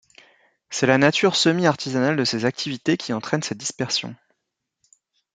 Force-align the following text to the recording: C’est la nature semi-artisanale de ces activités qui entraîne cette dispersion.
C’est 0.71 0.87
la 0.87 0.97
nature 0.97 1.35
semi-artisanale 1.35 2.15
de 2.15 2.25
ces 2.25 2.45
activités 2.45 2.97
qui 2.97 3.13
entraîne 3.13 3.43
cette 3.43 3.59
dispersion. 3.59 4.15